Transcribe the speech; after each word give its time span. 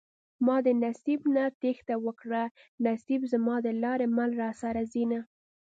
ما 0.45 0.57
د 0.65 0.67
نصيب 0.83 1.21
نه 1.35 1.43
تېښته 1.61 1.95
وکړه 2.05 2.43
نصيب 2.85 3.21
زما 3.33 3.55
د 3.65 3.67
لارې 3.83 4.07
مل 4.17 4.31
راسره 4.43 4.81
ځينه 4.93 5.19